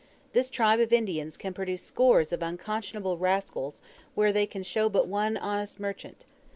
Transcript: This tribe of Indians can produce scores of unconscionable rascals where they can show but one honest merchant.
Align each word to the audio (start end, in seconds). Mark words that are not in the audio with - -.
This 0.33 0.49
tribe 0.49 0.79
of 0.79 0.91
Indians 0.91 1.37
can 1.37 1.53
produce 1.53 1.83
scores 1.83 2.33
of 2.33 2.41
unconscionable 2.41 3.19
rascals 3.19 3.83
where 4.15 4.33
they 4.33 4.47
can 4.47 4.63
show 4.63 4.89
but 4.89 5.05
one 5.07 5.37
honest 5.37 5.79
merchant. 5.79 6.25